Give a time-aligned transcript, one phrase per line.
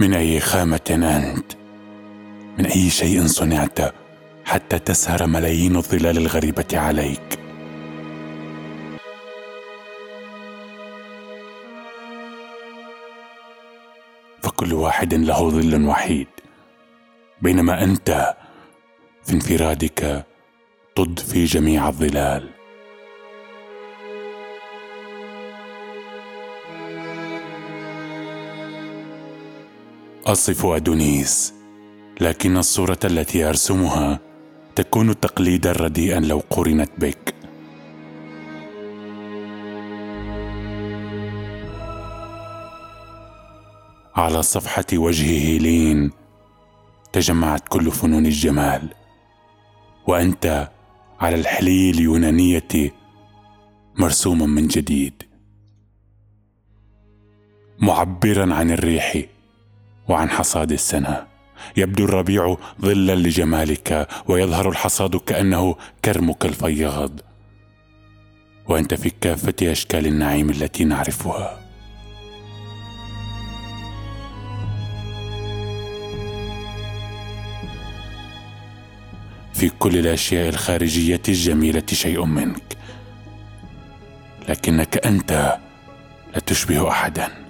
[0.00, 1.52] من أي خامة أنت.
[2.58, 3.78] من أي شيء صنعت
[4.44, 7.38] حتى تسهر ملايين الظلال الغريبة عليك.
[14.42, 16.28] فكل واحد له ظل وحيد.
[17.42, 18.34] بينما أنت
[19.24, 20.26] في انفرادك
[20.96, 22.55] تضفي جميع الظلال.
[30.26, 31.54] أصف أدونيس
[32.20, 34.20] لكن الصورة التي أرسمها
[34.74, 37.34] تكون تقليدا رديئا لو قرنت بك.
[44.14, 46.10] على صفحة وجهه لين
[47.12, 48.88] تجمعت كل فنون الجمال
[50.06, 50.70] وأنت
[51.20, 52.92] على الحلي اليونانيه
[53.98, 55.22] مرسوم من جديد.
[57.78, 59.35] معبرا عن الريح
[60.08, 61.26] وعن حصاد السنة.
[61.76, 67.20] يبدو الربيع ظلا لجمالك ويظهر الحصاد كأنه كرمك الفياض.
[68.68, 71.58] وأنت في كافة أشكال النعيم التي نعرفها.
[79.54, 82.76] في كل الأشياء الخارجية الجميلة شيء منك.
[84.48, 85.58] لكنك أنت
[86.34, 87.45] لا تشبه احدا.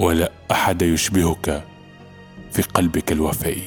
[0.00, 1.64] ولا أحد يشبهك
[2.52, 3.62] في قلبك الوفي